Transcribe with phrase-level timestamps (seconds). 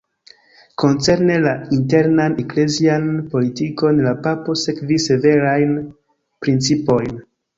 [0.83, 3.05] Koncerne la internan eklezian
[3.35, 5.77] politikon la papo sekvis severajn
[6.47, 7.15] principojn.